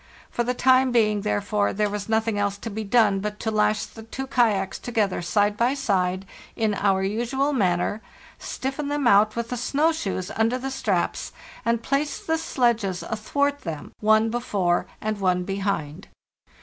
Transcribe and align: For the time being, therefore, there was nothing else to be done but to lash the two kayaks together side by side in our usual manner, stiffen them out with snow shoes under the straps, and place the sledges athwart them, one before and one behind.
For 0.31 0.43
the 0.43 0.55
time 0.55 0.91
being, 0.91 1.21
therefore, 1.21 1.73
there 1.73 1.87
was 1.87 2.09
nothing 2.09 2.39
else 2.39 2.57
to 2.57 2.71
be 2.71 2.83
done 2.83 3.19
but 3.19 3.39
to 3.41 3.51
lash 3.51 3.85
the 3.85 4.01
two 4.01 4.25
kayaks 4.25 4.79
together 4.79 5.21
side 5.21 5.55
by 5.55 5.75
side 5.75 6.25
in 6.55 6.73
our 6.73 7.03
usual 7.03 7.53
manner, 7.53 8.01
stiffen 8.39 8.87
them 8.87 9.05
out 9.05 9.35
with 9.35 9.55
snow 9.59 9.91
shoes 9.91 10.31
under 10.35 10.57
the 10.57 10.71
straps, 10.71 11.33
and 11.63 11.83
place 11.83 12.17
the 12.17 12.39
sledges 12.39 13.03
athwart 13.03 13.59
them, 13.61 13.91
one 13.99 14.31
before 14.31 14.87
and 15.01 15.19
one 15.19 15.43
behind. 15.43 16.07